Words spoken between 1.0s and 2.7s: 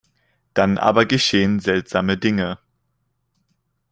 geschehen seltsame Dinge.